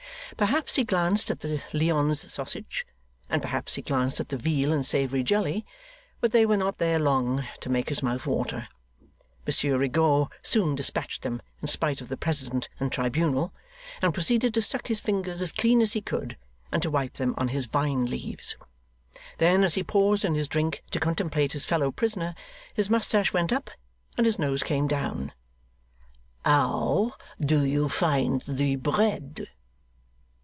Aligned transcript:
Perhaps 0.37 0.75
he 0.75 0.83
glanced 0.85 1.29
at 1.29 1.41
the 1.41 1.61
Lyons 1.71 2.33
sausage, 2.33 2.87
and 3.29 3.41
perhaps 3.43 3.75
he 3.75 3.81
glanced 3.83 4.19
at 4.21 4.29
the 4.29 4.37
veal 4.37 4.71
in 4.71 4.81
savoury 4.81 5.21
jelly, 5.23 5.65
but 6.21 6.31
they 6.31 6.45
were 6.47 6.57
not 6.57 6.77
there 6.79 6.97
long, 6.97 7.45
to 7.59 7.69
make 7.69 7.89
his 7.89 8.01
mouth 8.01 8.25
water; 8.25 8.67
Monsieur 9.45 9.77
Rigaud 9.77 10.31
soon 10.41 10.73
dispatched 10.73 11.21
them, 11.21 11.41
in 11.61 11.67
spite 11.67 11.99
of 12.01 12.07
the 12.07 12.17
president 12.17 12.69
and 12.79 12.91
tribunal, 12.91 13.53
and 14.01 14.13
proceeded 14.15 14.53
to 14.55 14.61
suck 14.63 14.87
his 14.87 14.99
fingers 15.01 15.41
as 15.43 15.51
clean 15.51 15.79
as 15.81 15.93
he 15.93 16.01
could, 16.01 16.37
and 16.71 16.81
to 16.81 16.89
wipe 16.89 17.15
them 17.15 17.35
on 17.37 17.49
his 17.49 17.65
vine 17.67 18.05
leaves. 18.05 18.55
Then, 19.37 19.63
as 19.65 19.75
he 19.75 19.83
paused 19.83 20.23
in 20.25 20.33
his 20.33 20.47
drink 20.47 20.81
to 20.91 20.99
contemplate 20.99 21.51
his 21.51 21.65
fellow 21.67 21.91
prisoner, 21.91 22.33
his 22.73 22.89
moustache 22.89 23.31
went 23.33 23.51
up, 23.51 23.69
and 24.17 24.25
his 24.25 24.39
nose 24.39 24.63
came 24.63 24.87
down. 24.87 25.33
'How 26.45 27.13
do 27.39 27.63
you 27.65 27.89
find 27.89 28.41
the 28.47 28.77
bread? 28.77 29.47